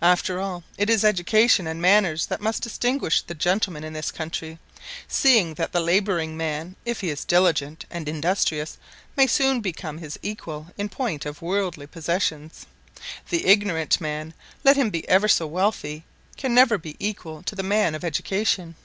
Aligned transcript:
After 0.00 0.40
all, 0.40 0.64
it 0.78 0.88
is 0.88 1.04
education 1.04 1.66
and 1.66 1.82
manners 1.82 2.24
that 2.28 2.40
must 2.40 2.62
distinguish 2.62 3.20
the 3.20 3.34
gentleman 3.34 3.84
in 3.84 3.92
this 3.92 4.10
country, 4.10 4.58
seeing 5.06 5.52
that 5.56 5.72
the 5.72 5.80
labouring 5.82 6.34
man, 6.34 6.76
if 6.86 7.02
he 7.02 7.10
is 7.10 7.26
diligent 7.26 7.84
and 7.90 8.08
industrious, 8.08 8.78
may 9.18 9.26
soon 9.26 9.60
become 9.60 9.98
his 9.98 10.18
equal 10.22 10.68
in 10.78 10.88
point 10.88 11.26
of 11.26 11.42
worldly 11.42 11.86
possessions. 11.86 12.64
The 13.28 13.44
ignorant 13.44 14.00
man, 14.00 14.32
let 14.64 14.76
him 14.78 14.88
be 14.88 15.06
ever 15.10 15.28
so 15.28 15.46
wealthy, 15.46 16.04
can 16.38 16.54
never 16.54 16.78
be 16.78 16.96
equal 16.98 17.42
to 17.42 17.54
the 17.54 17.62
man 17.62 17.94
of 17.94 18.02
education. 18.02 18.76